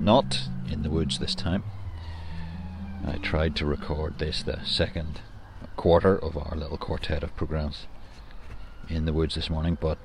not 0.00 0.48
in 0.70 0.82
the 0.82 0.90
woods 0.90 1.18
this 1.18 1.34
time. 1.34 1.62
I 3.06 3.18
tried 3.18 3.54
to 3.56 3.66
record 3.66 4.18
this, 4.18 4.42
the 4.42 4.64
second 4.64 5.20
quarter 5.76 6.16
of 6.18 6.36
our 6.36 6.56
little 6.56 6.78
quartet 6.78 7.22
of 7.22 7.36
programs, 7.36 7.86
in 8.88 9.04
the 9.04 9.12
woods 9.12 9.34
this 9.34 9.50
morning, 9.50 9.76
but 9.78 9.98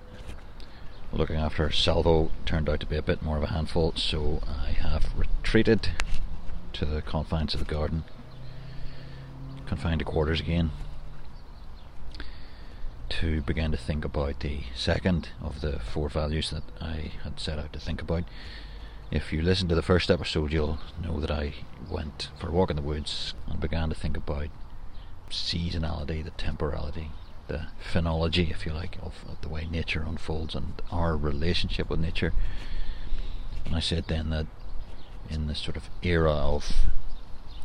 looking 1.11 1.37
after 1.37 1.71
Salvo 1.71 2.29
turned 2.45 2.69
out 2.69 2.81
to 2.81 2.85
be 2.85 2.97
a 2.97 3.01
bit 3.01 3.21
more 3.21 3.37
of 3.37 3.43
a 3.43 3.47
handful, 3.47 3.93
so 3.95 4.41
I 4.47 4.71
have 4.71 5.17
retreated 5.17 5.89
to 6.73 6.85
the 6.85 7.01
confines 7.01 7.53
of 7.53 7.61
the 7.61 7.65
garden, 7.65 8.03
confined 9.65 9.99
to 9.99 10.05
quarters 10.05 10.41
again, 10.41 10.71
to 13.07 13.41
begin 13.41 13.71
to 13.71 13.77
think 13.77 14.03
about 14.03 14.41
the 14.41 14.63
second 14.75 15.29
of 15.41 15.61
the 15.61 15.79
four 15.79 16.09
values 16.09 16.49
that 16.49 16.63
I 16.81 17.13
had 17.23 17.39
set 17.39 17.59
out 17.59 17.71
to 17.73 17.79
think 17.79 18.01
about. 18.01 18.25
If 19.15 19.31
you 19.31 19.41
listen 19.41 19.69
to 19.69 19.75
the 19.75 19.81
first 19.81 20.11
episode, 20.11 20.51
you'll 20.51 20.77
know 21.01 21.21
that 21.21 21.31
I 21.31 21.53
went 21.89 22.27
for 22.37 22.49
a 22.49 22.51
walk 22.51 22.69
in 22.69 22.75
the 22.75 22.81
woods 22.81 23.33
and 23.47 23.61
began 23.61 23.87
to 23.87 23.95
think 23.95 24.17
about 24.17 24.49
seasonality, 25.29 26.21
the 26.21 26.31
temporality, 26.31 27.11
the 27.47 27.67
phenology, 27.81 28.51
if 28.51 28.65
you 28.65 28.73
like, 28.73 28.97
of, 29.01 29.23
of, 29.29 29.39
the 29.39 29.47
way 29.47 29.69
nature 29.71 30.03
unfolds 30.05 30.53
and 30.53 30.81
our 30.91 31.15
relationship 31.15 31.89
with 31.89 32.01
nature. 32.01 32.33
And 33.65 33.73
I 33.73 33.79
said 33.79 34.07
then 34.09 34.31
that 34.31 34.47
in 35.29 35.47
this 35.47 35.59
sort 35.59 35.77
of 35.77 35.89
era 36.03 36.33
of 36.33 36.73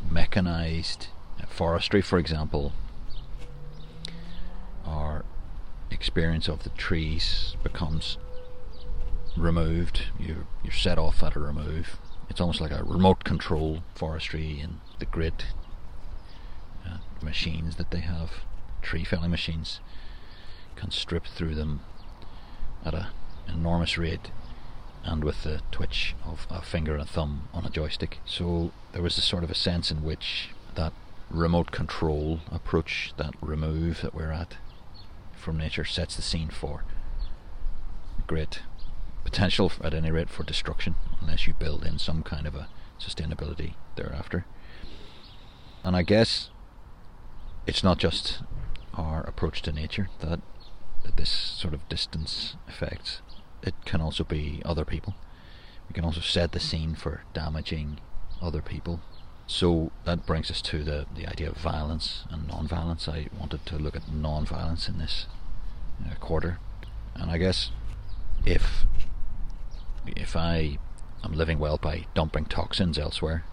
mechanized 0.09 1.09
forestry, 1.49 2.01
for 2.01 2.21
example, 2.21 2.75
our 4.87 5.25
experience 5.91 6.47
of 6.47 6.63
the 6.63 6.71
trees 6.71 7.57
becomes 7.65 8.19
removed. 9.37 10.03
You're, 10.19 10.47
you're 10.63 10.73
set 10.73 10.99
off 10.99 11.23
at 11.23 11.37
a 11.37 11.41
remove. 11.41 11.99
It's 12.29 12.41
almost 12.41 12.61
like 12.61 12.71
a 12.71 12.85
remote 12.85 13.25
control 13.25 13.83
forestry 13.95 14.61
and 14.61 14.81
the 14.99 15.07
great 15.07 15.47
uh, 16.87 16.99
machines 17.23 17.77
that 17.77 17.91
they 17.91 18.01
have, 18.01 18.31
tree 18.83 19.05
felling 19.05 19.31
machines, 19.31 19.81
can 20.77 20.91
strip 20.91 21.27
through 21.27 21.55
them 21.55 21.81
at 22.85 22.95
an 22.95 23.07
enormous 23.49 23.99
rate 23.99 24.31
and 25.05 25.25
with 25.25 25.43
the 25.43 25.61
twitch 25.71 26.15
of 26.25 26.47
a 26.51 26.63
finger 26.63 26.93
and 26.93 27.03
a 27.03 27.07
thumb 27.07 27.49
on 27.53 27.65
a 27.65 27.71
joystick. 27.71 28.19
So 28.25 28.73
there 28.93 29.03
was 29.03 29.19
a 29.19 29.23
sort 29.23 29.45
of 29.45 29.51
a 29.51 29.55
sense 29.55 29.91
in 29.91 30.05
which 30.05 30.51
that 30.75 30.93
remote 31.31 31.71
control 31.71 32.41
approach, 32.51 33.13
that 33.17 33.35
remove 33.41 34.03
that 34.03 34.15
we're 34.15 34.33
at 34.33 34.57
from 35.37 35.57
nature, 35.57 35.85
sets 35.85 36.17
the 36.17 36.23
scene 36.23 36.51
for 36.51 36.85
great 38.27 38.61
potential, 39.25 39.73
at 39.83 39.95
any 39.95 40.11
rate, 40.11 40.31
for 40.31 40.43
destruction, 40.43 40.95
unless 41.21 41.47
you 41.47 41.55
build 41.55 41.85
in 41.85 41.99
some 41.99 42.23
kind 42.23 42.47
of 42.47 42.55
a 42.55 42.69
sustainability 42.99 43.75
thereafter. 43.97 44.45
And 45.85 45.97
I 45.97 46.03
guess 46.03 46.51
it's 47.67 47.85
not 47.85 47.99
just 47.99 48.43
our 48.95 49.23
approach 49.23 49.63
to 49.63 49.73
nature 49.73 50.09
that, 50.21 50.41
that 51.05 51.17
this 51.17 51.31
sort 51.31 51.75
of 51.75 51.89
distance 51.89 52.57
affects 52.69 53.23
it 53.63 53.75
can 53.85 54.01
also 54.01 54.25
be 54.25 54.63
other 54.65 54.85
people. 54.85 55.15
We 55.89 55.95
can 55.95 56.05
also 56.05 56.21
set 56.21 56.53
the 56.53 56.61
scene 56.61 56.95
for 56.95 57.23
damaging 57.35 57.99
other 58.41 58.63
people. 58.63 59.01
So 59.47 59.91
that 60.05 60.27
brings 60.27 60.51
us 60.51 60.63
to 60.63 60.85
the, 60.85 61.07
the 61.15 61.27
idea 61.27 61.51
of 61.51 61.57
violence 61.57 62.25
and 62.31 62.47
non-violence. 62.47 63.09
I 63.09 63.29
wanted 63.39 63.67
to 63.67 63.77
look 63.77 63.97
at 63.97 64.11
non-violence 64.11 64.89
in 64.89 64.99
this 64.99 65.27
uh, 66.05 66.15
quarter, 66.21 66.59
and 67.15 67.31
I 67.31 67.39
guess 67.39 67.71
if 68.47 68.85
if 70.07 70.37
I 70.37 70.79
am 71.25 71.33
living 71.33 71.59
well 71.59 71.79
by 71.79 72.07
dumping 72.15 72.47
toxins 72.47 72.99
elsewhere, 72.99 73.45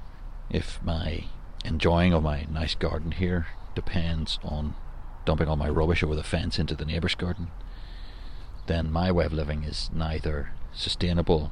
if 0.49 0.81
my 0.83 1.25
enjoying 1.65 2.13
of 2.13 2.23
my 2.23 2.45
nice 2.49 2.75
garden 2.75 3.11
here 3.11 3.47
depends 3.75 4.39
on 4.43 4.75
dumping 5.25 5.47
all 5.47 5.55
my 5.55 5.69
rubbish 5.69 6.03
over 6.03 6.15
the 6.15 6.23
fence 6.23 6.57
into 6.57 6.75
the 6.75 6.85
neighbour's 6.85 7.15
garden, 7.15 7.49
then 8.67 8.91
my 8.91 9.11
way 9.11 9.25
of 9.25 9.33
living 9.33 9.63
is 9.63 9.89
neither 9.93 10.51
sustainable 10.73 11.51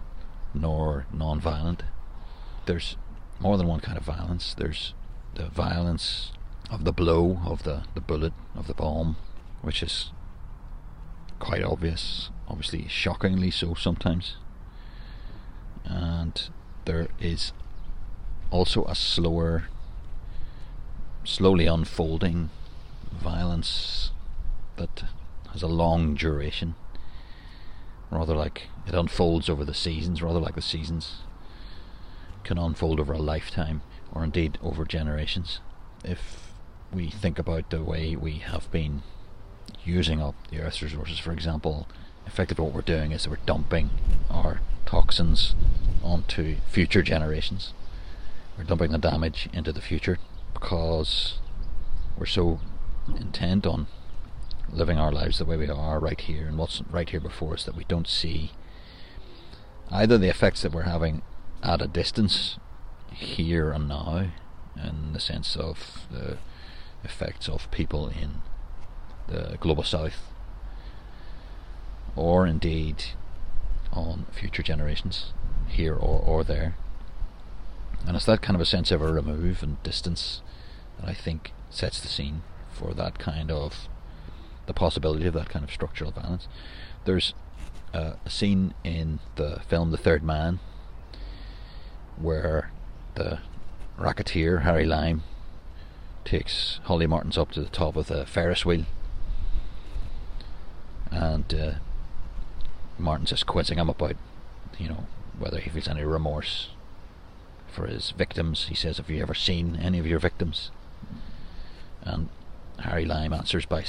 nor 0.54 1.06
non-violent. 1.12 1.84
There's 2.66 2.96
more 3.40 3.58
than 3.58 3.68
one 3.68 3.82
kind 3.82 3.98
of 3.98 4.04
violence. 4.04 4.54
There's 4.54 4.94
the 5.36 5.50
violence 5.50 6.32
of 6.72 6.84
the 6.86 6.94
blow, 6.94 7.40
of 7.46 7.64
the, 7.64 7.84
the 7.94 8.02
bullet, 8.02 8.34
of 8.56 8.68
the 8.68 8.74
bomb, 8.74 9.18
which 9.62 9.84
is 9.84 10.12
quite 11.40 11.64
obvious, 11.64 12.30
obviously 12.48 12.88
shockingly 12.88 13.52
so 13.52 13.74
sometimes. 13.74 14.38
And 15.86 16.50
there 16.86 17.08
is 17.20 17.54
also 18.52 18.86
a 18.86 18.96
slower, 18.96 19.66
slowly 21.24 21.68
unfolding 21.68 22.50
violence 23.12 24.12
that 24.78 25.06
has 25.52 25.64
a 25.64 25.68
long 25.68 26.16
duration 26.16 26.76
rather 28.12 28.36
like 28.36 28.64
it 28.88 28.94
unfolds 28.94 29.50
over 29.50 29.66
the 29.66 29.74
seasons, 29.74 30.22
rather 30.22 30.40
like 30.40 30.56
the 30.56 30.62
seasons 30.62 31.22
can 32.44 32.58
unfold 32.58 33.00
over 33.00 33.14
a 33.14 33.20
lifetime 33.20 33.82
or 34.12 34.24
indeed 34.24 34.58
over 34.62 34.86
generations. 34.86 35.60
If 36.04 36.54
we 36.94 37.10
think 37.10 37.40
about 37.40 37.70
the 37.70 37.84
way 37.84 38.16
we 38.16 38.38
have 38.38 38.72
been 38.72 39.02
using 39.84 40.22
up 40.22 40.36
the 40.50 40.60
Earth's 40.60 40.82
resources, 40.82 41.20
for 41.20 41.32
example, 41.32 41.88
effectively 42.26 42.66
what 42.66 42.74
we're 42.74 42.82
doing 42.82 43.12
is 43.12 43.28
we're 43.28 43.38
dumping 43.46 43.90
our 44.30 44.62
toxins 44.86 45.56
onto 46.04 46.58
future 46.70 47.02
generations. 47.02 47.74
We're 48.58 48.64
dumping 48.64 48.92
the 48.92 48.98
damage 48.98 49.50
into 49.54 49.72
the 49.72 49.82
future 49.82 50.18
because 50.54 51.40
we're 52.18 52.26
so 52.26 52.60
intent 53.08 53.66
on 53.66 53.88
living 54.72 54.98
our 54.98 55.12
lives 55.12 55.38
the 55.38 55.46
way 55.46 55.58
we 55.58 55.70
are 55.70 56.00
right 56.00 56.20
here 56.20 56.48
and 56.48 56.58
what's 56.58 56.82
right 56.90 57.10
here 57.10 57.20
before 57.20 57.54
us 57.54 57.64
that 57.66 57.76
we 57.76 57.84
don't 57.86 58.08
see 58.08 58.52
either 59.92 60.18
the 60.18 60.30
effects 60.30 60.64
that 60.64 60.72
we're 60.72 60.84
having 60.84 61.22
at 61.62 61.82
a 61.82 61.88
distance 61.88 62.58
here 63.12 63.72
and 63.72 63.88
now 63.88 64.30
in 64.76 65.14
the 65.14 65.20
sense 65.20 65.56
of 65.56 66.08
the 66.12 66.38
effects 67.04 67.48
of 67.48 67.70
people 67.72 68.08
in 68.08 68.42
the 69.28 69.58
global 69.60 69.84
south 69.84 70.32
or 72.16 72.46
indeed 72.48 73.04
on 73.92 74.26
future 74.32 74.64
generations 74.64 75.34
here 75.68 75.94
or, 75.94 76.20
or 76.20 76.44
there 76.44 76.76
and 78.08 78.16
it's 78.16 78.26
that 78.26 78.42
kind 78.42 78.56
of 78.56 78.62
a 78.62 78.66
sense 78.66 78.92
of 78.92 79.02
a 79.02 79.12
remove 79.12 79.64
and 79.64 79.82
distance 79.84 80.42
that 81.00 81.10
I 81.10 81.14
think 81.14 81.54
sets 81.70 82.00
the 82.00 82.08
scene 82.08 82.44
for 82.72 82.94
that 82.94 83.18
kind 83.18 83.52
of 83.52 83.88
the 84.68 84.74
possibility 84.74 85.28
of 85.28 85.34
that 85.34 85.50
kind 85.50 85.64
of 85.64 85.72
structural 85.72 86.12
violence. 86.12 86.48
There's 87.06 87.34
a 87.94 88.16
scene 88.28 88.74
in 88.84 89.20
the 89.36 89.62
film 89.68 89.92
The 89.92 89.98
Third 89.98 90.24
Man 90.24 90.60
where 92.18 92.72
the 93.16 93.40
racketeer 93.98 94.60
Harry 94.60 94.86
Lime 94.86 95.24
takes 96.24 96.80
Holly 96.84 97.08
Martins 97.08 97.38
up 97.38 97.52
to 97.52 97.62
the 97.62 97.70
top 97.70 97.96
of 97.96 98.08
the 98.08 98.26
Ferris 98.26 98.66
wheel 98.66 98.86
and 101.12 101.54
uh, 101.54 101.72
Martins 102.98 103.30
just 103.30 103.46
quizzing 103.46 103.78
him 103.78 103.90
about 103.90 104.16
you 104.78 104.90
know 104.90 105.08
whether 105.38 105.60
he 105.60 105.70
feels 105.70 105.88
any 105.88 106.04
remorse 106.04 106.70
for 107.68 107.88
his 107.88 108.12
victims. 108.12 108.68
He 108.68 108.76
says, 108.76 108.98
"Have 108.98 109.10
you 109.10 109.22
ever 109.22 109.34
seen 109.34 109.76
any 109.76 110.00
of 110.00 110.08
your 110.08 110.20
victims?" 110.20 110.72
And 112.02 112.30
Harry 112.80 113.06
Lime 113.06 113.34
answers 113.34 113.66
by 113.66 113.84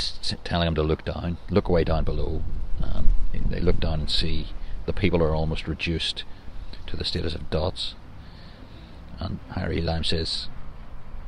telling 0.44 0.68
him 0.68 0.74
to 0.74 0.82
look 0.82 1.04
down, 1.04 1.38
look 1.50 1.68
way 1.68 1.84
down 1.84 2.04
below. 2.04 2.42
And 2.80 3.50
they 3.50 3.60
look 3.60 3.80
down 3.80 4.00
and 4.00 4.10
see 4.10 4.48
the 4.86 4.92
people 4.92 5.22
are 5.22 5.34
almost 5.34 5.68
reduced 5.68 6.24
to 6.86 6.96
the 6.96 7.04
status 7.04 7.34
of 7.34 7.50
dots. 7.50 7.94
And 9.18 9.38
Harry 9.54 9.80
Lime 9.80 10.04
says, 10.04 10.48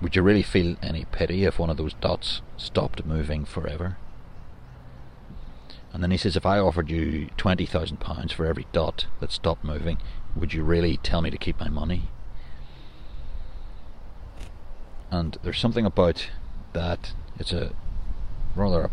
Would 0.00 0.16
you 0.16 0.22
really 0.22 0.42
feel 0.42 0.76
any 0.82 1.04
pity 1.12 1.44
if 1.44 1.58
one 1.58 1.70
of 1.70 1.76
those 1.76 1.94
dots 1.94 2.40
stopped 2.56 3.04
moving 3.04 3.44
forever? 3.44 3.96
And 5.92 6.02
then 6.02 6.10
he 6.10 6.16
says, 6.16 6.36
If 6.36 6.44
I 6.46 6.58
offered 6.58 6.90
you 6.90 7.28
£20,000 7.38 8.32
for 8.32 8.46
every 8.46 8.66
dot 8.72 9.06
that 9.20 9.32
stopped 9.32 9.64
moving, 9.64 9.98
would 10.36 10.52
you 10.52 10.62
really 10.62 10.98
tell 10.98 11.22
me 11.22 11.30
to 11.30 11.38
keep 11.38 11.58
my 11.58 11.68
money? 11.68 12.10
And 15.10 15.38
there's 15.42 15.58
something 15.58 15.86
about 15.86 16.28
that 16.74 17.12
it's 17.38 17.52
a 17.52 17.72
rather 18.54 18.82
a 18.82 18.90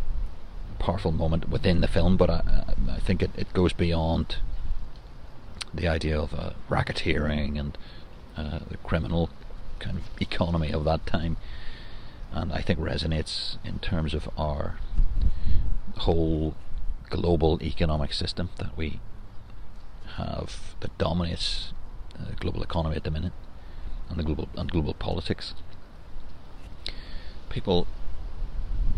powerful 0.80 1.12
moment 1.12 1.50
within 1.50 1.82
the 1.82 1.88
film, 1.88 2.16
but 2.16 2.30
I, 2.30 2.66
I 2.90 3.00
think 3.00 3.22
it, 3.22 3.32
it 3.36 3.54
goes 3.54 3.74
beyond 3.74 4.38
the 5.74 5.88
idea 5.88 6.20
of 6.20 6.34
uh, 6.34 6.52
racketeering 6.70 7.60
and 7.60 7.78
uh, 8.38 8.60
the 8.70 8.78
criminal 8.78 9.30
kind 9.80 9.98
of 9.98 10.04
economy 10.22 10.72
of 10.72 10.86
that 10.86 11.06
time, 11.06 11.38
and 12.32 12.54
I 12.54 12.62
think 12.62 12.80
resonates 12.80 13.58
in 13.66 13.80
terms 13.80 14.14
of 14.14 14.30
our 14.38 14.78
whole 15.98 16.56
global 17.16 17.62
economic 17.62 18.14
system 18.14 18.50
that 18.58 18.78
we 18.78 19.00
have 20.16 20.76
that 20.82 20.98
dominates 20.98 21.74
uh, 22.18 22.30
the 22.30 22.36
global 22.36 22.64
economy 22.64 22.96
at 22.96 23.04
the 23.04 23.12
minute 23.12 23.34
and 24.10 24.20
the 24.20 24.24
global 24.24 24.48
and 24.56 24.72
global 24.72 24.94
politics. 24.94 25.54
People 27.50 27.88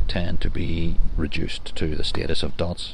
tend 0.07 0.41
to 0.41 0.49
be 0.49 0.97
reduced 1.15 1.75
to 1.75 1.95
the 1.95 2.03
status 2.03 2.43
of 2.43 2.57
dots, 2.57 2.93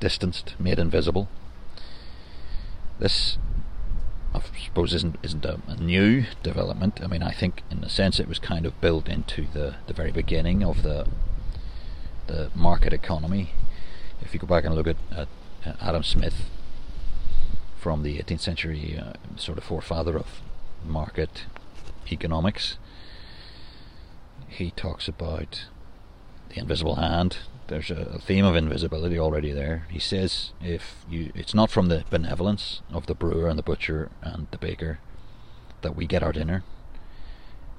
distanced, 0.00 0.54
made 0.58 0.78
invisible. 0.78 1.28
This, 2.98 3.38
I 4.34 4.40
suppose, 4.64 4.92
isn't 4.94 5.16
isn't 5.22 5.44
a, 5.44 5.60
a, 5.66 5.76
new 5.76 6.24
development. 6.42 7.00
I 7.02 7.06
mean, 7.06 7.22
I 7.22 7.32
think 7.32 7.62
in 7.70 7.82
a 7.82 7.88
sense 7.88 8.20
it 8.20 8.28
was 8.28 8.38
kind 8.38 8.66
of 8.66 8.78
built 8.80 9.08
into 9.08 9.46
the, 9.52 9.76
the 9.86 9.94
very 9.94 10.12
beginning 10.12 10.62
of 10.62 10.82
the 10.82 11.06
the 12.26 12.50
market 12.54 12.92
economy. 12.92 13.52
If 14.22 14.34
you 14.34 14.40
go 14.40 14.46
back 14.46 14.64
and 14.64 14.74
look 14.74 14.86
at, 14.86 14.96
at 15.14 15.28
Adam 15.80 16.02
Smith 16.02 16.50
from 17.78 18.02
the 18.02 18.18
18th 18.18 18.40
century, 18.40 19.00
uh, 19.00 19.14
sort 19.36 19.58
of 19.58 19.64
forefather 19.64 20.16
of 20.16 20.40
market 20.84 21.44
economics, 22.10 22.78
he 24.48 24.70
talks 24.72 25.08
about 25.08 25.66
the 26.50 26.58
invisible 26.58 26.96
hand. 26.96 27.38
There's 27.68 27.90
a 27.90 28.18
theme 28.18 28.44
of 28.44 28.56
invisibility 28.56 29.18
already 29.18 29.52
there. 29.52 29.86
He 29.90 30.00
says 30.00 30.52
if 30.60 31.04
you, 31.08 31.30
it's 31.34 31.54
not 31.54 31.70
from 31.70 31.86
the 31.86 32.04
benevolence 32.10 32.82
of 32.92 33.06
the 33.06 33.14
brewer 33.14 33.48
and 33.48 33.58
the 33.58 33.62
butcher 33.62 34.10
and 34.22 34.48
the 34.50 34.58
baker 34.58 34.98
that 35.82 35.96
we 35.96 36.06
get 36.06 36.22
our 36.22 36.32
dinner. 36.32 36.64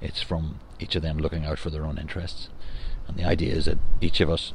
It's 0.00 0.22
from 0.22 0.60
each 0.80 0.96
of 0.96 1.02
them 1.02 1.18
looking 1.18 1.44
out 1.44 1.58
for 1.58 1.70
their 1.70 1.84
own 1.84 1.98
interests. 1.98 2.48
And 3.06 3.16
the 3.16 3.24
idea 3.24 3.54
is 3.54 3.66
that 3.66 3.78
each 4.00 4.20
of 4.20 4.30
us 4.30 4.54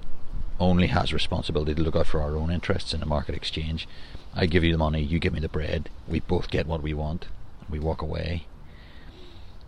only 0.60 0.88
has 0.88 1.14
responsibility 1.14 1.76
to 1.76 1.82
look 1.82 1.96
out 1.96 2.08
for 2.08 2.22
our 2.22 2.36
own 2.36 2.52
interests 2.52 2.94
in 2.94 3.02
a 3.02 3.06
market 3.06 3.36
exchange. 3.36 3.88
I 4.34 4.46
give 4.46 4.64
you 4.64 4.72
the 4.72 4.78
money, 4.78 5.02
you 5.02 5.20
give 5.20 5.34
me 5.34 5.40
the 5.40 5.50
bread, 5.50 5.90
we 6.08 6.20
both 6.20 6.50
get 6.50 6.68
what 6.68 6.84
we 6.84 6.94
want, 6.94 7.28
we 7.70 7.80
walk 7.80 8.02
away, 8.02 8.46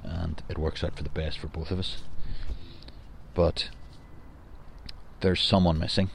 and 0.04 0.42
it 0.50 0.58
works 0.58 0.84
out 0.84 0.96
for 0.96 1.04
the 1.04 1.10
best 1.10 1.40
for 1.40 1.48
both 1.48 1.72
of 1.72 1.80
us. 1.80 2.04
But 3.34 3.70
there's 5.22 5.42
someone 5.42 5.80
missing 5.80 6.10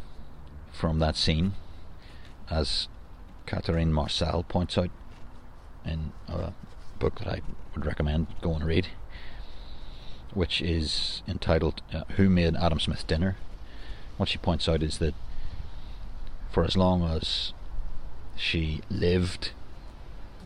from 0.73 0.99
that 0.99 1.17
scene, 1.17 1.55
as 2.50 2.88
Catherine 3.47 3.93
Marçal 3.93 4.47
points 4.47 4.76
out 4.76 4.91
in 5.85 6.12
a 6.29 6.53
book 6.99 7.19
that 7.19 7.29
I 7.29 7.41
would 7.75 7.87
recommend 7.87 8.26
go 8.41 8.55
and 8.55 8.65
read, 8.65 8.88
which 10.32 10.61
is 10.61 11.23
entitled 11.29 11.82
uh, 11.93 12.05
Who 12.17 12.29
Made 12.29 12.56
Adam 12.56 12.81
Smith 12.81 13.06
Dinner? 13.06 13.37
What 14.16 14.28
she 14.28 14.38
points 14.38 14.69
out 14.69 14.82
is 14.82 14.99
that 14.99 15.14
for 16.50 16.64
as 16.64 16.76
long 16.76 17.02
as 17.02 17.52
she 18.37 18.81
lived, 18.88 19.50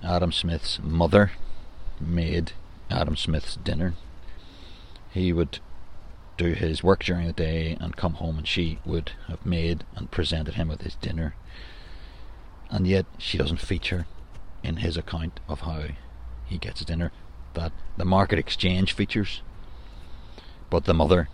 Adam 0.03 0.33
Smith's 0.33 0.79
mother 0.83 1.33
made 2.01 2.53
Adam 2.91 3.17
Smith's 3.17 3.57
dinner. 3.57 3.95
He 5.11 5.33
would 5.33 5.59
do 6.37 6.53
his 6.53 6.83
work 6.83 7.05
during 7.05 7.27
the 7.27 7.33
day 7.33 7.77
and 7.81 7.97
come 7.97 8.15
home, 8.15 8.39
and 8.39 8.47
she 8.47 8.79
would 8.87 9.13
have 9.27 9.45
made 9.45 9.85
and 9.97 10.11
presented 10.11 10.55
him 10.55 10.69
with 10.69 10.83
his 10.83 10.95
dinner. 10.95 11.35
And 12.71 12.87
yet, 12.87 13.07
she 13.19 13.37
doesn't 13.37 13.61
feature 13.61 14.07
in 14.63 14.77
his 14.77 14.97
account 14.97 15.41
of 15.49 15.61
how 15.61 15.85
he 16.47 16.59
gets 16.59 16.85
dinner. 16.85 17.13
That 17.55 17.73
the 17.97 18.05
market 18.05 18.39
exchange 18.39 18.93
features, 18.93 19.43
but 20.71 20.85
the 20.85 20.95
mother 20.95 21.29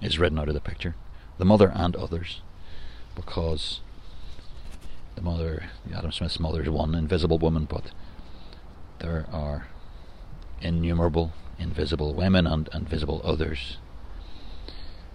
is 0.00 0.18
written 0.18 0.38
out 0.38 0.48
of 0.48 0.54
the 0.54 0.60
picture. 0.60 0.94
The 1.38 1.44
mother 1.44 1.72
and 1.74 1.96
others, 1.96 2.42
because 3.14 3.80
the 5.14 5.22
mother, 5.22 5.70
Adam 5.92 6.12
Smith's 6.12 6.40
mother, 6.40 6.62
is 6.62 6.70
one 6.70 6.94
invisible 6.94 7.38
woman, 7.38 7.64
but 7.64 7.90
there 9.00 9.26
are 9.32 9.68
innumerable 10.60 11.32
invisible 11.58 12.14
women 12.14 12.46
and 12.46 12.68
invisible 12.74 13.20
others 13.24 13.78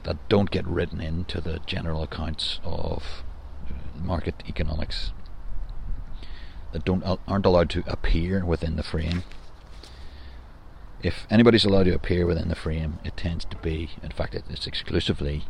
that 0.04 0.18
don't 0.30 0.51
get 0.51 0.66
written 0.66 1.01
into 1.01 1.42
the 1.42 1.60
general 1.66 2.04
accounts 2.04 2.60
of 2.63 3.24
market 4.01 4.36
economics 4.48 5.12
that 6.71 6.86
don't 6.86 7.04
aren't 7.27 7.45
allowed 7.45 7.69
to 7.69 7.83
appear 7.88 8.45
within 8.45 8.75
the 8.75 8.83
frame. 8.83 9.24
If 11.01 11.25
anybody's 11.30 11.66
allowed 11.66 11.86
to 11.86 11.95
appear 11.95 12.25
within 12.25 12.50
the 12.50 12.56
frame, 12.56 13.00
it 13.04 13.18
tends 13.18 13.45
to 13.45 13.57
be, 13.57 13.92
in 14.04 14.12
fact, 14.12 14.36
it's 14.36 14.68
exclusively 14.68 15.45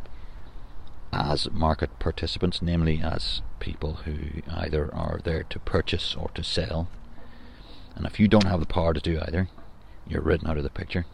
as 1.12 1.50
market 1.50 1.98
participants, 1.98 2.62
namely 2.62 3.00
as 3.02 3.42
people 3.58 3.94
who 4.04 4.42
either 4.48 4.94
are 4.94 5.20
there 5.24 5.42
to 5.44 5.58
purchase 5.58 6.14
or 6.14 6.30
to 6.34 6.42
sell. 6.42 6.88
And 7.94 8.06
if 8.06 8.20
you 8.20 8.28
don't 8.28 8.46
have 8.46 8.60
the 8.60 8.66
power 8.66 8.94
to 8.94 9.00
do 9.00 9.20
either, 9.20 9.48
you're 10.06 10.22
written 10.22 10.48
out 10.48 10.56
of 10.56 10.62
the 10.62 10.70
picture. 10.70 11.06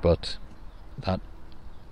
But 0.00 0.36
that 0.98 1.20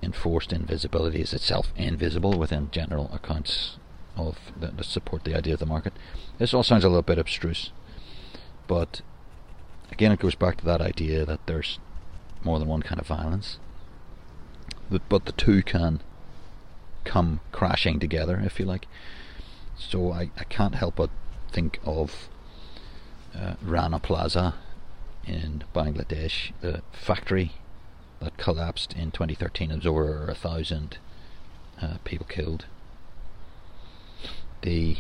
enforced 0.02 0.52
invisibility 0.52 1.20
is 1.20 1.32
itself 1.32 1.72
invisible 1.76 2.38
within 2.38 2.70
general 2.70 3.10
accounts 3.12 3.78
of 4.16 4.38
that, 4.58 4.84
support 4.84 5.24
the 5.24 5.36
idea 5.36 5.54
of 5.54 5.60
the 5.60 5.66
market. 5.66 5.92
This 6.38 6.54
all 6.54 6.62
sounds 6.62 6.84
a 6.84 6.88
little 6.88 7.02
bit 7.02 7.18
abstruse, 7.18 7.72
but 8.66 9.00
again, 9.90 10.12
it 10.12 10.20
goes 10.20 10.34
back 10.34 10.56
to 10.58 10.64
that 10.66 10.80
idea 10.80 11.24
that 11.24 11.46
there's 11.46 11.78
more 12.42 12.58
than 12.58 12.68
one 12.68 12.82
kind 12.82 13.00
of 13.00 13.06
violence, 13.06 13.58
but, 14.90 15.02
but 15.08 15.24
the 15.24 15.32
two 15.32 15.62
can 15.62 16.00
come 17.04 17.40
crashing 17.52 18.00
together, 18.00 18.40
if 18.44 18.58
you 18.58 18.66
like. 18.66 18.86
So 19.76 20.12
I, 20.12 20.30
I 20.36 20.44
can't 20.44 20.76
help 20.76 20.96
but 20.96 21.10
think 21.50 21.78
of 21.84 22.28
uh, 23.34 23.54
Rana 23.62 24.00
Plaza 24.00 24.54
in 25.26 25.64
Bangladesh, 25.74 26.52
the 26.60 26.82
factory 26.92 27.52
that 28.20 28.36
collapsed 28.36 28.92
in 28.94 29.10
2013. 29.10 29.70
It 29.70 29.76
was 29.76 29.86
over 29.86 30.28
a 30.28 30.34
thousand 30.34 30.98
uh, 31.80 31.96
people 32.04 32.26
killed. 32.26 32.66
The 34.62 34.98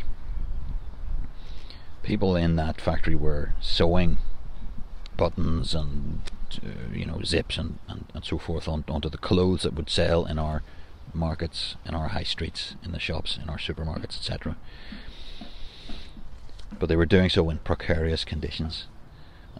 people 2.02 2.36
in 2.36 2.56
that 2.56 2.80
factory 2.80 3.14
were 3.14 3.54
sewing 3.60 4.18
buttons 5.16 5.74
and 5.74 6.20
uh, 6.62 6.92
you 6.92 7.06
know 7.06 7.20
zips 7.24 7.56
and, 7.56 7.78
and, 7.88 8.04
and 8.12 8.24
so 8.24 8.36
forth 8.36 8.68
on, 8.68 8.84
onto 8.88 9.08
the 9.08 9.18
clothes 9.18 9.62
that 9.62 9.74
would 9.74 9.88
sell 9.88 10.26
in 10.26 10.38
our 10.38 10.62
markets, 11.12 11.76
in 11.84 11.94
our 11.94 12.08
high 12.08 12.24
streets, 12.24 12.76
in 12.84 12.92
the 12.92 12.98
shops, 12.98 13.38
in 13.42 13.48
our 13.48 13.58
supermarkets, 13.58 14.16
etc. 14.16 14.56
But 16.78 16.88
they 16.88 16.96
were 16.96 17.06
doing 17.06 17.30
so 17.30 17.50
in 17.50 17.58
precarious 17.58 18.24
conditions, 18.24 18.86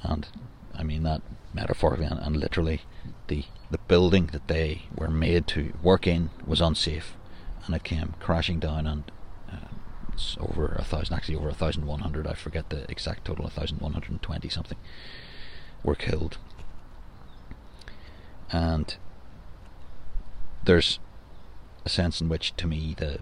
and 0.02 0.26
I 0.74 0.82
mean 0.82 1.02
that 1.04 1.22
metaphorically 1.52 2.06
and, 2.06 2.18
and 2.18 2.36
literally 2.36 2.82
the 3.28 3.44
the 3.70 3.78
building 3.78 4.26
that 4.32 4.48
they 4.48 4.82
were 4.94 5.08
made 5.08 5.46
to 5.48 5.72
work 5.82 6.06
in 6.06 6.30
was 6.46 6.60
unsafe, 6.60 7.14
and 7.66 7.74
it 7.74 7.84
came 7.84 8.14
crashing 8.20 8.58
down 8.58 8.86
and 8.86 9.04
uh, 9.50 9.68
it's 10.12 10.36
over 10.40 10.74
a 10.78 10.84
thousand, 10.84 11.14
actually 11.14 11.36
over 11.36 11.48
a 11.48 11.54
thousand 11.54 11.86
one 11.86 12.00
hundred. 12.00 12.26
I 12.26 12.34
forget 12.34 12.70
the 12.70 12.90
exact 12.90 13.24
total, 13.24 13.46
a 13.46 13.50
thousand 13.50 13.80
one 13.80 13.92
hundred 13.92 14.10
and 14.10 14.22
twenty 14.22 14.48
something 14.48 14.78
were 15.84 15.94
killed, 15.94 16.38
and 18.50 18.96
there's 20.64 20.98
a 21.84 21.88
sense 21.88 22.20
in 22.20 22.28
which, 22.28 22.56
to 22.56 22.66
me, 22.66 22.94
the, 22.96 23.20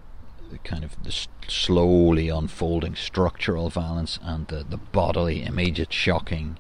the 0.51 0.59
kind 0.59 0.85
of 0.85 1.03
the 1.03 1.27
slowly 1.49 2.29
unfolding 2.29 2.95
structural 2.95 3.71
violence 3.71 4.19
and 4.23 4.49
the, 4.49 4.65
the 4.69 4.77
bodily, 4.77 5.43
immediate, 5.43 5.93
shocking 5.93 6.59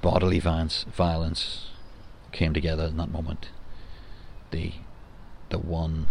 bodily 0.00 0.38
violence, 0.38 0.84
violence 0.94 1.70
came 2.32 2.54
together 2.54 2.84
in 2.84 2.96
that 2.96 3.10
moment. 3.10 3.48
The 4.50 4.72
the 5.48 5.58
one 5.58 6.06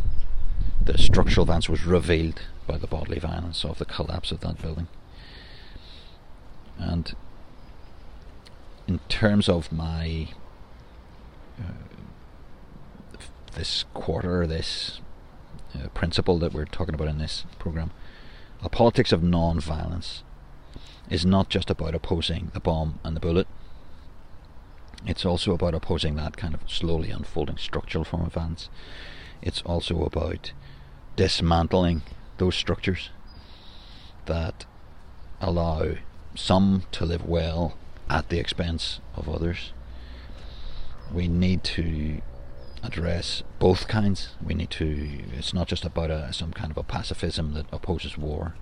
the 0.84 0.98
structural 0.98 1.46
violence 1.46 1.70
was 1.70 1.86
revealed 1.86 2.42
by 2.68 2.78
the 2.78 2.88
bodily 2.88 3.20
violence 3.20 3.64
of 3.64 3.78
the 3.78 3.86
collapse 3.86 4.32
of 4.32 4.42
that 4.42 4.62
building. 4.62 4.88
And 6.78 7.16
in 8.88 9.00
terms 9.08 9.48
of 9.48 9.72
my 9.72 10.30
uh, 11.60 11.95
this 13.56 13.86
quarter, 13.94 14.48
this 14.48 15.02
uh, 15.74 15.88
principle 15.90 16.40
that 16.40 16.54
we're 16.54 16.66
talking 16.66 16.96
about 16.96 17.08
in 17.08 17.18
this 17.18 17.46
program, 17.60 17.92
a 18.62 18.70
politics 18.70 19.12
of 19.12 19.24
non-violence 19.24 20.24
is 21.10 21.26
not 21.26 21.50
just 21.50 21.70
about 21.70 21.94
opposing 21.94 22.52
the 22.54 22.60
bomb 22.60 23.00
and 23.04 23.16
the 23.16 23.20
bullet 23.20 23.48
it's 25.06 25.26
also 25.26 25.54
about 25.54 25.76
opposing 25.76 26.16
that 26.16 26.36
kind 26.36 26.54
of 26.54 26.62
slowly 26.70 27.12
unfolding 27.12 27.58
structural 27.58 28.04
form 28.04 28.26
of 28.26 28.34
violence. 28.34 28.70
It's 29.42 29.62
also 29.62 30.04
about 30.04 30.52
dismantling 31.16 32.02
those 32.38 32.56
structures 32.56 33.12
that 34.26 34.66
allow 35.40 35.96
some 36.34 36.84
to 36.92 37.06
live 37.06 37.26
well 37.26 37.78
at 38.10 38.30
the 38.30 38.40
expense 38.40 39.00
of 39.16 39.30
others. 39.30 39.74
We 41.14 41.28
need 41.28 41.64
to 41.66 42.22
address 42.86 43.44
both 43.60 43.88
kinds. 43.88 44.30
We 44.44 44.54
need 44.54 44.70
to. 44.72 45.22
It's 45.38 45.54
not 45.54 45.68
just 45.68 45.86
about 45.86 46.12
a, 46.12 46.32
some 46.32 46.54
kind 46.54 46.72
of 46.72 46.78
a 46.78 46.84
pacifism 46.84 47.54
that 47.54 47.66
opposes 47.72 48.18
war. 48.18 48.56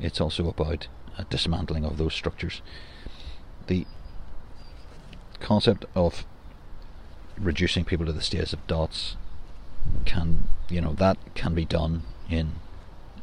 it's 0.00 0.20
also 0.20 0.48
about 0.48 0.88
a 1.18 1.24
dismantling 1.24 1.84
of 1.84 1.96
those 1.98 2.14
structures. 2.14 2.62
The 3.66 3.86
concept 5.40 5.84
of 5.94 6.24
reducing 7.38 7.84
people 7.84 8.06
to 8.06 8.12
the 8.12 8.22
status 8.22 8.52
of 8.52 8.66
dots 8.66 9.16
can, 10.04 10.48
you 10.68 10.80
know, 10.80 10.92
that 10.94 11.18
can 11.34 11.54
be 11.54 11.64
done 11.64 12.02
in 12.30 12.52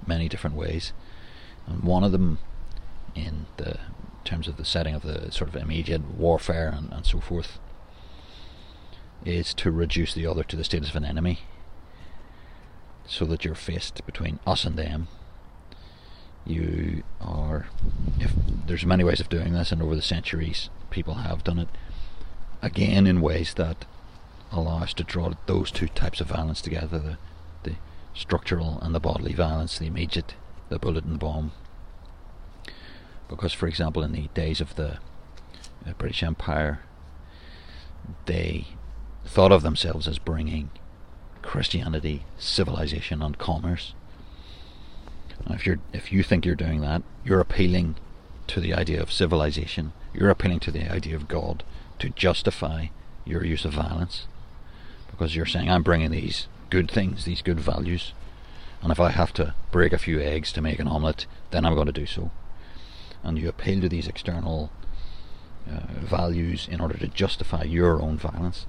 many 0.06 0.30
different 0.30 0.56
ways. 0.56 0.94
And 1.68 1.84
one 1.84 2.04
of 2.04 2.12
them, 2.12 2.40
in 3.16 3.46
the 3.58 3.80
terms 4.24 4.48
of 4.48 4.58
the 4.58 4.66
setting 4.66 4.96
of 4.96 5.02
the 5.02 5.32
sort 5.32 5.50
of 5.50 5.56
immediate 5.56 6.02
warfare 6.16 6.74
and, 6.76 6.92
and 6.92 7.06
so 7.06 7.20
forth, 7.20 7.60
is 9.26 9.54
to 9.56 9.72
reduce 9.72 10.14
the 10.14 10.26
other 10.26 10.44
to 10.44 10.56
the 10.56 10.64
status 10.64 10.90
of 10.90 10.96
an 10.96 11.06
enemy 11.06 11.40
so 13.06 13.26
that 13.26 13.44
you're 13.44 13.56
faced 13.56 14.06
between 14.06 14.40
us 14.46 14.66
and 14.66 14.78
them. 14.78 15.08
You 16.46 17.04
are, 17.20 17.68
if 18.20 18.32
there's 18.66 18.86
many 18.86 19.04
ways 19.04 19.20
of 19.20 19.30
doing 19.30 19.54
this, 19.54 19.72
and 19.72 19.82
over 19.82 19.96
the 19.96 20.02
centuries 20.02 20.70
people 20.90 21.16
have 21.16 21.44
done 21.44 21.60
it, 21.60 21.70
again 22.62 23.08
in 23.08 23.22
ways 23.22 23.54
that 23.56 23.86
allow 24.52 24.80
us 24.80 24.94
to 24.96 25.04
draw 25.04 25.32
those 25.46 25.72
two 25.72 25.88
types 25.88 26.22
of 26.22 26.28
violence 26.28 26.62
together 26.62 27.00
the, 27.00 27.18
the 27.64 27.76
structural 28.14 28.80
and 28.82 28.96
the 28.96 29.00
bodily 29.00 29.34
violence, 29.34 29.78
the 29.78 29.88
immediate, 29.88 30.36
the 30.70 30.80
bullet 30.80 31.06
and 31.06 31.20
bomb. 31.20 31.52
Because, 33.28 33.54
for 33.54 33.68
example, 33.68 34.04
in 34.04 34.12
the 34.12 34.30
days 34.34 34.60
of 34.60 34.76
the 34.76 34.98
uh, 35.86 35.94
British 35.98 36.24
Empire, 36.24 36.80
they 38.26 38.68
thought 39.30 39.52
of 39.52 39.62
themselves 39.62 40.08
as 40.08 40.18
bringing 40.18 40.72
Christianity, 41.44 42.26
civilization, 42.38 43.22
and 43.22 43.38
commerce. 43.38 43.94
And 45.46 45.56
if 45.56 45.66
you're 45.66 45.80
if 45.94 46.12
you 46.12 46.24
think 46.24 46.46
you're 46.46 46.56
doing 46.56 46.82
that, 46.82 47.04
you're 47.24 47.40
appealing 47.40 47.96
to 48.48 48.60
the 48.60 48.74
idea 48.74 49.02
of 49.02 49.12
civilization. 49.12 49.94
You're 50.14 50.32
appealing 50.32 50.60
to 50.62 50.72
the 50.72 50.92
idea 50.92 51.16
of 51.16 51.28
God 51.28 51.64
to 52.00 52.10
justify 52.10 52.88
your 53.24 53.46
use 53.46 53.66
of 53.66 53.74
violence, 53.74 54.26
because 55.12 55.36
you're 55.36 55.46
saying 55.46 55.70
I'm 55.70 55.84
bringing 55.84 56.12
these 56.12 56.48
good 56.72 56.90
things, 56.90 57.26
these 57.26 57.44
good 57.44 57.60
values, 57.60 58.14
and 58.82 58.92
if 58.92 59.00
I 59.00 59.12
have 59.12 59.34
to 59.34 59.54
break 59.72 59.94
a 59.94 60.00
few 60.00 60.20
eggs 60.20 60.52
to 60.54 60.62
make 60.62 60.80
an 60.80 60.88
omelette, 60.88 61.28
then 61.52 61.66
I'm 61.66 61.76
going 61.76 61.86
to 61.86 61.92
do 61.92 62.08
so. 62.08 62.32
And 63.24 63.38
you 63.38 63.48
appeal 63.50 63.82
to 63.82 63.90
these 63.90 64.08
external 64.08 64.72
uh, 65.70 65.82
values 66.00 66.68
in 66.72 66.82
order 66.82 66.98
to 66.98 67.08
justify 67.08 67.64
your 67.64 68.02
own 68.02 68.18
violence. 68.18 68.66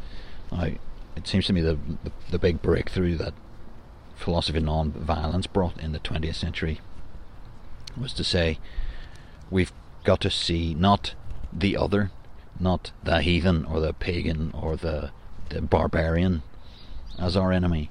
It 0.52 1.26
seems 1.26 1.47
to 1.47 1.52
me 1.52 1.61
the, 1.61 1.78
the, 2.04 2.12
the 2.30 2.38
big 2.38 2.62
breakthrough 2.62 3.16
that 3.16 3.35
philosophy 4.16 4.59
of 4.59 4.64
non-violence 4.64 5.47
brought 5.47 5.80
in 5.80 5.92
the 5.92 5.99
20th 5.99 6.35
century 6.35 6.80
was 7.99 8.12
to 8.14 8.25
say 8.25 8.59
we've 9.50 9.73
got 10.04 10.21
to 10.21 10.30
see 10.30 10.75
not 10.75 11.14
the 11.52 11.76
other, 11.76 12.11
not 12.59 12.92
the 13.02 13.21
heathen 13.23 13.64
or 13.64 13.80
the 13.80 13.92
pagan 13.92 14.50
or 14.52 14.76
the, 14.76 15.11
the 15.49 15.61
barbarian 15.61 16.42
as 17.19 17.37
our 17.37 17.52
enemy, 17.52 17.90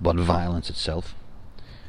but 0.00 0.16
violence 0.16 0.70
itself. 0.70 1.14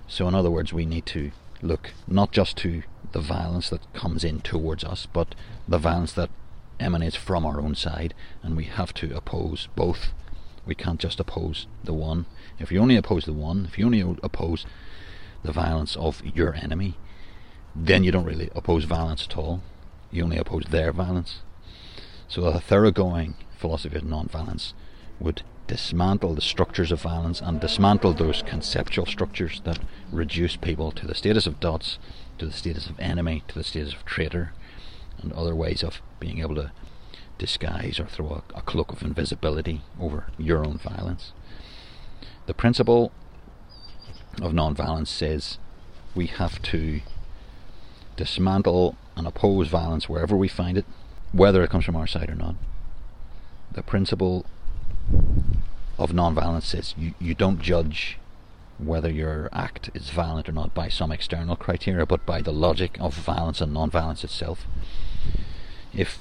So, 0.08 0.28
in 0.28 0.36
other 0.36 0.52
words, 0.52 0.74
we 0.74 0.86
need 0.86 1.06
to 1.08 1.32
look 1.62 1.92
not 2.08 2.32
just 2.32 2.58
to 2.58 2.84
the 3.12 3.20
violence 3.20 3.70
that 3.70 3.94
comes 3.94 4.24
in 4.24 4.42
towards 4.42 4.84
us, 4.84 5.06
but 5.06 5.36
the 5.68 5.78
violence 5.78 6.14
that 6.14 6.30
emanates 6.82 7.16
from 7.16 7.46
our 7.46 7.62
own 7.62 7.76
side, 7.76 8.14
and 8.44 8.58
we 8.58 8.66
have 8.66 8.94
to 8.96 9.16
oppose 9.16 9.68
both. 9.76 10.10
We 10.66 10.76
can't 10.76 11.00
just 11.00 11.20
oppose 11.20 11.68
the 11.84 11.94
one. 11.94 12.26
If 12.60 12.72
you 12.72 12.80
only 12.80 12.96
oppose 12.96 13.26
the 13.26 13.34
one, 13.34 13.66
if 13.66 13.78
you 13.78 13.86
only 13.86 14.02
oppose 14.02 14.66
the 15.44 15.52
violence 15.52 15.96
of 15.96 16.22
your 16.26 16.54
enemy, 16.54 16.98
then 17.76 18.04
you 18.04 18.12
don't 18.12 18.26
really 18.26 18.50
oppose 18.56 18.84
violence 18.84 19.28
at 19.30 19.38
all. 19.38 19.62
You 20.12 20.24
only 20.24 20.38
oppose 20.38 20.66
their 20.70 20.92
violence. 20.92 21.40
So 22.28 22.44
a 22.44 22.60
thoroughgoing 22.60 23.36
philosophy 23.58 23.98
of 23.98 24.04
non-violence 24.04 24.74
would 25.20 25.44
dismantle 25.68 26.36
the 26.36 26.42
structures 26.42 26.92
of 26.92 27.02
violence 27.02 27.40
and 27.40 27.62
dismantle 27.62 28.14
those 28.14 28.44
conceptual 28.46 29.06
structures 29.06 29.62
that 29.64 29.80
reduce 30.12 30.58
people 30.58 30.92
to 30.92 31.08
the 31.08 31.16
status 31.16 31.48
of 31.48 31.60
dots, 31.60 31.98
to 32.38 32.46
the 32.46 32.52
status 32.52 32.88
of 32.88 33.00
enemy, 33.00 33.44
to 33.48 33.56
the 33.56 33.64
status 33.64 33.94
of 33.94 34.04
traitor, 34.04 34.54
and 35.22 35.32
other 35.34 35.56
ways 35.56 35.84
of 35.84 36.02
being 36.20 36.40
able 36.40 36.56
to 36.56 36.72
disguise 37.38 38.00
or 38.00 38.06
throw 38.06 38.44
a, 38.54 38.58
a 38.58 38.62
cloak 38.62 38.92
of 38.92 39.02
invisibility 39.02 39.82
over 40.00 40.28
your 40.38 40.66
own 40.66 40.78
violence. 40.78 41.34
The 42.46 42.54
principle 42.54 43.12
of 44.42 44.54
non-violence 44.54 45.10
says 45.10 45.58
we 46.16 46.28
have 46.28 46.62
to 46.64 47.02
dismantle 48.16 48.96
and 49.16 49.28
oppose 49.28 49.68
violence 49.68 50.08
wherever 50.08 50.36
we 50.38 50.48
find 50.48 50.78
it, 50.78 50.86
whether 51.32 51.64
it 51.64 51.70
comes 51.70 51.86
from 51.86 51.96
our 51.96 52.08
side 52.08 52.30
or 52.30 52.36
not. 52.36 52.56
The 53.72 53.84
principle 53.84 54.46
of 55.98 56.14
non-violence 56.14 56.68
says 56.68 56.94
you, 56.98 57.14
you 57.20 57.34
don't 57.34 57.62
judge 57.62 58.18
whether 58.82 59.10
your 59.10 59.50
act 59.52 59.90
is 59.94 60.10
violent 60.10 60.50
or 60.50 60.52
not 60.52 60.74
by 60.74 60.90
some 60.90 61.12
external 61.12 61.56
criteria, 61.56 62.06
but 62.06 62.26
by 62.26 62.42
the 62.42 62.54
logic 62.54 62.98
of 63.00 63.14
violence 63.14 63.62
and 63.62 63.74
non-violence 63.74 64.24
itself. 64.24 64.66
If 65.94 66.20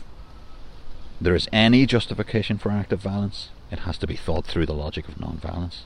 there 1.21 1.35
is 1.35 1.49
any 1.53 1.87
justification 1.87 2.59
for 2.59 2.71
an 2.71 2.79
act 2.79 2.93
of 2.93 3.01
violence, 3.01 3.51
it 3.71 3.81
has 3.81 3.99
to 3.99 4.07
be 4.07 4.17
thought 4.17 4.47
through 4.47 4.67
the 4.67 4.75
logic 4.75 5.09
of 5.09 5.21
non-violence. 5.21 5.85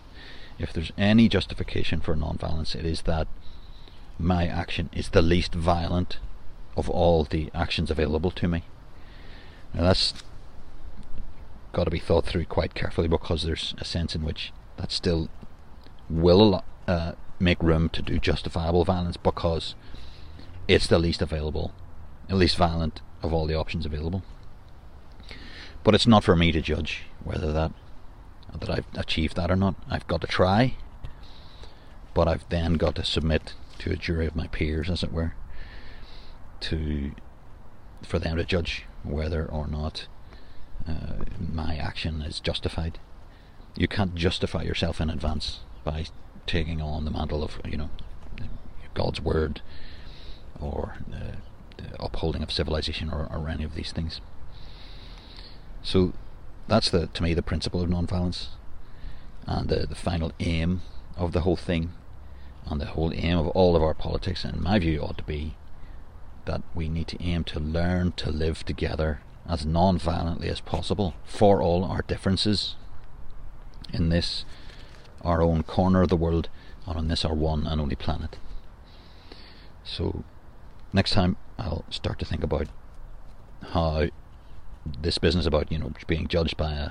If 0.59 0.73
there's 0.73 0.93
any 0.97 1.29
justification 1.29 2.01
for 2.01 2.17
non-violence, 2.17 2.75
it 2.75 2.85
is 2.85 3.03
that 3.03 3.29
my 4.19 4.47
action 4.47 4.91
is 4.93 5.11
the 5.11 5.23
least 5.23 5.55
violent 5.55 6.19
of 6.77 6.89
all 6.89 7.25
the 7.25 7.51
actions 7.55 7.91
available 7.91 8.31
to 8.33 8.49
me. 8.49 8.63
Now 9.73 9.83
that's 9.83 10.15
got 11.73 11.85
to 11.85 11.91
be 11.91 11.99
thought 11.99 12.25
through 12.25 12.45
quite 12.45 12.75
carefully 12.75 13.09
because 13.09 13.43
there's 13.43 13.75
a 13.79 13.85
sense 13.85 14.15
in 14.15 14.23
which 14.23 14.53
that 14.77 14.93
still 14.93 15.29
will 16.09 16.65
uh, 16.87 17.13
make 17.39 17.63
room 17.63 17.89
to 17.91 18.03
do 18.03 18.19
justifiable 18.19 18.85
violence 18.85 19.17
because 19.17 19.75
it's 20.69 20.87
the 20.87 20.99
least 20.99 21.23
available, 21.23 21.73
at 22.29 22.37
least 22.37 22.57
violent 22.57 23.01
of 23.23 23.33
all 23.33 23.47
the 23.47 23.55
options 23.55 23.87
available. 23.87 24.23
But 25.83 25.95
it's 25.95 26.07
not 26.07 26.25
for 26.25 26.37
me 26.37 26.53
to 26.53 26.61
judge 26.61 27.05
whether 27.23 27.53
that 27.53 27.73
that 28.59 28.71
I've 28.71 28.87
achieved 28.95 29.37
that 29.37 29.51
or 29.51 29.57
not. 29.57 29.75
I've 29.91 30.07
got 30.07 30.21
to 30.21 30.27
try, 30.27 30.77
but 32.15 32.29
I've 32.29 32.49
then 32.49 32.75
got 32.75 32.95
to 32.97 33.05
submit 33.05 33.55
to 33.81 33.91
a 33.91 33.97
jury 33.97 34.27
of 34.27 34.37
my 34.37 34.47
peers, 34.47 34.89
as 34.89 35.03
it 35.03 35.13
were, 35.13 35.35
to 36.61 37.13
for 38.03 38.19
them 38.19 38.37
to 38.37 38.45
judge 38.45 38.85
whether 39.03 39.45
or 39.45 39.67
not 39.67 40.07
uh, 40.89 41.25
my 41.39 41.77
action 41.77 42.23
is 42.23 42.41
justified. 42.41 42.99
You 43.77 43.89
can't 43.89 44.15
justify 44.15 44.63
yourself 44.63 45.01
in 45.01 45.11
advance 45.11 45.61
by 45.85 46.07
taking 46.47 46.81
on 46.81 47.05
the 47.05 47.11
mantle 47.11 47.43
of 47.43 47.59
you 47.65 47.77
know 47.77 47.91
God's 48.95 49.21
word 49.21 49.61
or 50.61 50.97
the, 51.09 51.37
the 51.83 52.03
upholding 52.03 52.43
of 52.43 52.53
civilization 52.53 53.11
or, 53.11 53.29
or 53.31 53.49
any 53.49 53.65
of 53.65 53.75
these 53.75 53.93
things. 53.93 54.21
So 55.83 56.13
that's 56.69 56.91
the 56.91 57.09
to 57.09 57.23
me 57.23 57.35
the 57.35 57.43
principle 57.43 57.83
of 57.83 57.91
non-violence 57.91 58.51
and 59.47 59.69
the, 59.69 59.87
the 59.87 59.95
final 59.95 60.33
aim 60.41 60.83
of 61.17 61.33
the 61.33 61.41
whole 61.41 61.57
thing 61.57 61.93
and 62.67 62.81
the 62.81 62.87
whole 62.87 63.13
aim 63.15 63.37
of 63.39 63.49
all 63.49 63.77
of 63.77 63.83
our 63.83 63.95
politics 63.95 64.45
in 64.45 64.63
my 64.63 64.79
view 64.79 65.01
ought 65.01 65.19
to 65.19 65.25
be 65.25 65.57
that 66.47 66.63
we 66.75 66.89
need 66.89 67.09
to 67.09 67.23
aim 67.23 67.45
to 67.45 67.61
learn 67.61 68.13
to 68.13 68.31
live 68.31 68.65
together 68.65 69.21
as 69.47 69.67
non-violently 69.67 70.49
as 70.49 70.61
possible 70.61 71.15
for 71.25 71.63
all 71.63 71.85
our 71.85 72.03
differences 72.03 72.77
in 73.93 74.09
this 74.09 74.45
our 75.25 75.43
own 75.43 75.63
corner 75.63 76.03
of 76.03 76.09
the 76.09 76.17
world 76.17 76.49
and 76.87 76.97
on 76.97 77.09
this 77.09 77.25
our 77.25 77.35
one 77.35 77.67
and 77.67 77.81
only 77.81 77.97
planet 77.97 78.37
so 79.83 80.25
next 80.93 81.13
time 81.13 81.37
I'll 81.59 81.85
start 81.91 82.19
to 82.19 82.25
think 82.25 82.43
about 82.43 82.69
how 83.71 84.09
this 85.01 85.19
business 85.19 85.47
about 85.47 85.71
you 85.71 85.79
know 85.79 85.93
being 86.07 86.29
judged 86.29 86.57
by 86.57 86.73
a 86.73 86.91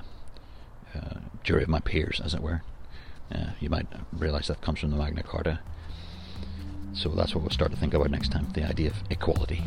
uh, 0.96 1.20
jury 1.44 1.64
of 1.64 1.70
my 1.70 1.80
peers, 1.80 2.22
as 2.24 2.34
it 2.34 2.42
were. 2.42 2.62
Uh, 3.34 3.52
you 3.60 3.70
might 3.70 3.88
realize 4.12 4.48
that 4.48 4.62
comes 4.62 4.80
from 4.80 4.92
the 4.92 4.96
Magna 4.96 5.24
Carta. 5.24 5.60
So 6.94 7.10
that's 7.10 7.34
what 7.34 7.42
we'll 7.42 7.50
start 7.50 7.72
to 7.72 7.78
think 7.78 7.94
about 7.94 8.12
next 8.12 8.32
time 8.32 8.48
the 8.54 8.64
idea 8.64 8.92
of 8.92 8.98
equality. 9.10 9.64